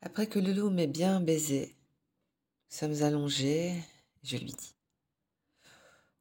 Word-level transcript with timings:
Après 0.00 0.28
que 0.28 0.38
Loulou 0.38 0.70
m'ait 0.70 0.86
bien 0.86 1.20
baisé, 1.20 1.76
nous 2.70 2.76
sommes 2.76 3.02
allongés, 3.02 3.74
je 4.22 4.36
lui 4.36 4.52
dis 4.52 4.76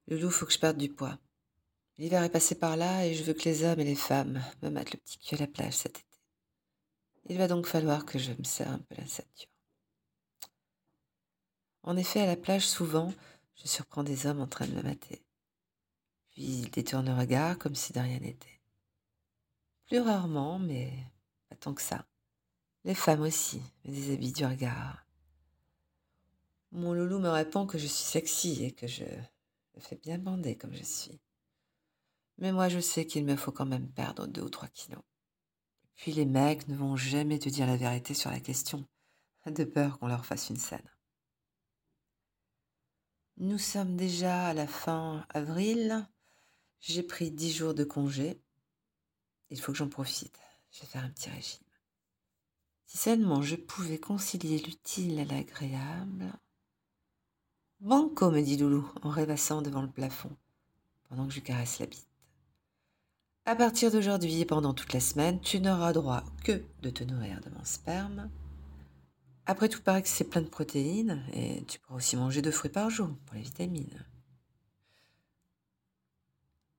Loulou, 0.08 0.32
faut 0.32 0.46
que 0.48 0.54
je 0.54 0.60
perde 0.60 0.78
du 0.78 0.90
poids. 0.90 1.20
L'hiver 1.98 2.24
est 2.24 2.32
passé 2.32 2.56
par 2.56 2.76
là 2.76 3.06
et 3.06 3.14
je 3.14 3.24
veux 3.24 3.34
que 3.34 3.48
les 3.48 3.64
hommes 3.64 3.80
et 3.80 3.86
les 3.86 3.96
femmes 3.96 4.44
me 4.62 4.70
mettent 4.70 4.94
le 4.94 5.00
petit 5.00 5.20
cul 5.20 5.36
à 5.36 5.40
la 5.40 5.48
plage 5.48 5.74
cet 5.74 6.00
été. 6.00 6.20
Il 7.30 7.38
va 7.38 7.48
donc 7.48 7.68
falloir 7.68 8.06
que 8.06 8.18
je 8.18 8.32
me 8.32 8.44
serre 8.44 8.72
un 8.72 8.80
peu 8.80 8.96
la 8.96 9.06
ceinture. 9.06 9.50
En 11.84 11.98
effet, 11.98 12.22
à 12.22 12.26
la 12.26 12.36
plage, 12.36 12.68
souvent, 12.68 13.14
je 13.56 13.68
surprends 13.68 14.04
des 14.04 14.26
hommes 14.26 14.42
en 14.42 14.48
train 14.48 14.68
de 14.68 14.74
me 14.74 14.82
mater. 14.82 15.22
Puis 16.32 16.44
ils 16.44 16.72
détournent 16.72 17.14
le 17.14 17.20
regard 17.20 17.58
comme 17.58 17.76
si 17.76 17.94
de 17.94 18.00
rien 18.00 18.20
n'était. 18.20 18.62
Plus 19.88 20.00
rarement, 20.00 20.58
mais 20.60 20.92
pas 21.50 21.56
tant 21.56 21.74
que 21.74 21.82
ça. 21.82 22.06
Les 22.88 22.96
femmes 22.96 23.24
aussi 23.24 23.62
me 23.84 23.92
déshabillent 23.92 24.32
du 24.32 24.46
regard. 24.46 25.06
Mon 26.72 26.94
loulou 26.94 27.20
me 27.20 27.28
répond 27.28 27.68
que 27.68 27.78
je 27.78 27.86
suis 27.86 28.06
sexy 28.06 28.64
et 28.64 28.72
que 28.72 28.88
je 28.88 29.04
me 29.04 29.82
fais 29.82 29.98
bien 29.98 30.18
bander 30.18 30.56
comme 30.56 30.74
je 30.74 30.86
suis. 30.86 31.20
Mais 32.38 32.54
moi, 32.54 32.70
je 32.70 32.80
sais 32.80 33.06
qu'il 33.06 33.26
me 33.26 33.36
faut 33.36 33.52
quand 33.52 33.66
même 33.66 33.90
perdre 33.90 34.26
deux 34.26 34.44
ou 34.44 34.50
trois 34.50 34.70
kilos. 34.70 35.04
Puis 35.96 36.14
les 36.14 36.24
mecs 36.24 36.70
ne 36.70 36.78
vont 36.78 36.96
jamais 36.96 37.40
te 37.40 37.50
dire 37.50 37.68
la 37.68 37.76
vérité 37.76 38.14
sur 38.14 38.32
la 38.32 38.40
question, 38.40 38.88
de 39.46 39.66
peur 39.66 40.00
qu'on 40.00 40.08
leur 40.08 40.26
fasse 40.26 40.50
une 40.50 40.56
scène. 40.56 40.90
Nous 43.36 43.60
sommes 43.60 43.98
déjà 43.98 44.48
à 44.48 44.54
la 44.54 44.66
fin 44.66 45.26
avril. 45.34 46.08
J'ai 46.80 47.04
pris 47.04 47.32
dix 47.32 47.52
jours 47.52 47.74
de 47.74 47.84
congé. 47.84 48.40
Il 49.50 49.60
faut 49.60 49.74
que 49.74 49.78
j'en 49.78 49.90
profite. 49.90 50.40
Je 50.72 50.80
vais 50.80 50.88
faire 50.88 51.04
un 51.04 51.10
petit 51.10 51.30
régime. 51.30 51.67
Si 52.88 52.98
seulement 52.98 53.42
je 53.42 53.58
pouvais 53.58 54.00
concilier 54.00 54.60
l'utile 54.60 55.20
à 55.20 55.26
l'agréable. 55.26 56.32
Banco, 57.82 58.32
me 58.32 58.42
dit 58.42 58.56
Loulou 58.56 58.90
en 59.04 59.10
rêvassant 59.10 59.62
devant 59.62 59.82
le 59.82 59.92
plafond, 59.92 60.36
pendant 61.10 61.28
que 61.28 61.34
je 61.34 61.42
caresse 61.42 61.80
la 61.80 61.86
bite. 61.86 62.08
À 63.46 63.56
partir 63.56 63.92
d'aujourd'hui 63.92 64.40
et 64.40 64.46
pendant 64.46 64.74
toute 64.74 64.94
la 64.94 65.02
semaine, 65.02 65.40
tu 65.42 65.60
n'auras 65.60 65.92
droit 65.92 66.24
que 66.46 66.64
de 66.82 66.90
te 66.90 67.04
nourrir 67.04 67.42
de 67.42 67.50
mon 67.50 67.64
sperme. 67.66 68.30
Après 69.46 69.68
tout, 69.68 69.82
paraît 69.82 70.02
que 70.02 70.10
c'est 70.10 70.24
plein 70.24 70.42
de 70.42 70.48
protéines 70.48 71.24
et 71.34 71.66
tu 71.66 71.80
pourras 71.80 71.98
aussi 71.98 72.16
manger 72.16 72.42
deux 72.42 72.52
fruits 72.52 72.72
par 72.72 72.90
jour 72.90 73.10
pour 73.26 73.36
les 73.36 73.42
vitamines. 73.42 74.06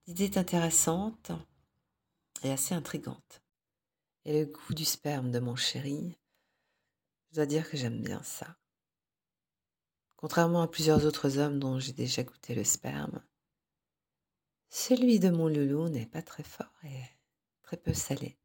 L'idée 0.06 0.24
est 0.24 0.38
intéressante 0.38 1.32
et 2.42 2.50
assez 2.50 2.74
intrigante. 2.74 3.42
Et 4.28 4.40
le 4.40 4.44
goût 4.44 4.74
du 4.74 4.84
sperme 4.84 5.30
de 5.30 5.38
mon 5.38 5.56
chéri, 5.56 6.18
je 7.30 7.36
dois 7.36 7.46
dire 7.46 7.66
que 7.70 7.78
j'aime 7.78 8.02
bien 8.02 8.22
ça. 8.22 8.58
Contrairement 10.16 10.60
à 10.60 10.68
plusieurs 10.68 11.06
autres 11.06 11.38
hommes 11.38 11.58
dont 11.58 11.78
j'ai 11.78 11.94
déjà 11.94 12.24
goûté 12.24 12.54
le 12.54 12.62
sperme, 12.62 13.24
celui 14.68 15.18
de 15.18 15.30
mon 15.30 15.48
loulou 15.48 15.88
n'est 15.88 16.04
pas 16.04 16.20
très 16.20 16.42
fort 16.42 16.78
et 16.84 17.00
très 17.62 17.78
peu 17.78 17.94
salé. 17.94 18.36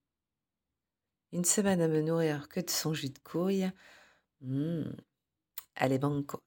Une 1.33 1.43
semaine 1.43 1.81
à 1.81 1.89
me 1.89 2.01
nourrir 2.01 2.47
que 2.47 2.61
de 2.61 2.69
son 2.69 2.93
jus 2.93 3.09
de 3.09 3.19
couille, 3.19 3.69
mmh, 4.39 4.83
allez 5.75 5.99
banco. 5.99 6.41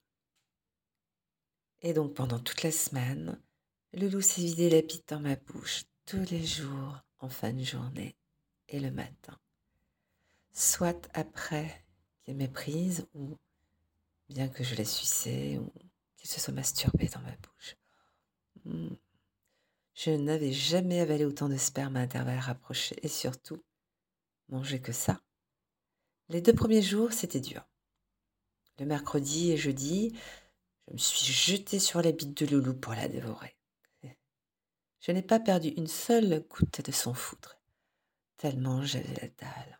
Et 1.81 1.93
donc 1.93 2.15
pendant 2.15 2.39
toute 2.39 2.63
la 2.63 2.71
semaine, 2.71 3.39
le 3.93 4.09
loup 4.09 4.21
s'est 4.21 4.41
vidé 4.41 4.71
la 4.71 4.81
bite 4.81 5.09
dans 5.09 5.19
ma 5.19 5.35
bouche 5.35 5.83
tous 6.07 6.25
les 6.31 6.43
jours 6.43 7.03
en 7.19 7.29
fin 7.29 7.53
de 7.53 7.63
journée 7.63 8.17
et 8.69 8.79
le 8.79 8.91
matin, 8.91 9.37
soit 10.51 11.09
après 11.13 11.85
qu'il 12.23 12.35
m'ait 12.35 12.47
prise 12.47 13.07
ou 13.13 13.37
bien 14.29 14.47
que 14.49 14.63
je 14.63 14.75
l'ai 14.75 14.85
sucé 14.85 15.57
ou 15.57 15.71
qu'il 16.17 16.29
se 16.29 16.39
soit 16.39 16.53
masturbé 16.53 17.07
dans 17.07 17.21
ma 17.21 17.31
bouche. 17.31 17.75
Mmh. 18.65 18.95
Je 19.93 20.11
n'avais 20.11 20.51
jamais 20.51 20.99
avalé 20.99 21.25
autant 21.25 21.49
de 21.49 21.57
sperme 21.57 21.95
à 21.95 22.01
intervalles 22.01 22.39
rapprochés 22.39 22.97
et 23.01 23.07
surtout 23.07 23.63
mangé 24.49 24.79
que 24.79 24.91
ça. 24.91 25.21
Les 26.29 26.41
deux 26.41 26.53
premiers 26.53 26.81
jours, 26.81 27.13
c'était 27.13 27.39
dur. 27.39 27.65
Le 28.79 28.85
mercredi 28.85 29.51
et 29.51 29.57
jeudi, 29.57 30.13
je 30.87 30.93
me 30.93 30.97
suis 30.97 31.33
jetée 31.33 31.79
sur 31.79 32.01
la 32.01 32.11
bite 32.11 32.43
de 32.43 32.45
Loulou 32.45 32.73
pour 32.73 32.93
la 32.93 33.07
dévorer. 33.07 33.55
Je 34.99 35.11
n'ai 35.11 35.23
pas 35.23 35.39
perdu 35.39 35.69
une 35.69 35.87
seule 35.87 36.45
goutte 36.47 36.81
de 36.81 36.91
son 36.91 37.13
foudre 37.13 37.57
tellement 38.37 38.83
j'avais 38.83 39.13
la 39.15 39.27
dalle. 39.27 39.79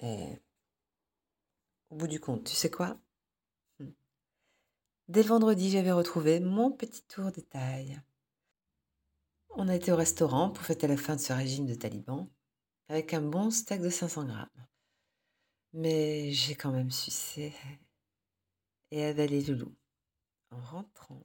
Et 0.00 0.40
au 1.90 1.96
bout 1.96 2.06
du 2.06 2.20
compte, 2.20 2.44
tu 2.44 2.54
sais 2.54 2.70
quoi? 2.70 2.98
Hmm. 3.78 3.90
Dès 5.08 5.22
le 5.22 5.28
vendredi, 5.28 5.70
j'avais 5.70 5.92
retrouvé 5.92 6.40
mon 6.40 6.70
petit 6.70 7.02
tour 7.04 7.32
de 7.32 7.40
taille. 7.40 8.00
On 9.50 9.68
a 9.68 9.74
été 9.74 9.92
au 9.92 9.96
restaurant 9.96 10.50
pour 10.50 10.64
fêter 10.64 10.86
la 10.86 10.96
fin 10.96 11.16
de 11.16 11.20
ce 11.20 11.32
régime 11.32 11.66
de 11.66 11.74
taliban 11.74 12.28
avec 12.88 13.14
un 13.14 13.22
bon 13.22 13.50
steak 13.50 13.80
de 13.80 13.90
500 13.90 14.26
grammes. 14.26 14.66
Mais 15.72 16.32
j'ai 16.32 16.54
quand 16.54 16.72
même 16.72 16.90
sucé 16.90 17.52
et 18.90 19.04
avalé 19.04 19.42
Loulou 19.42 19.74
en 20.50 20.60
rentrant. 20.60 21.22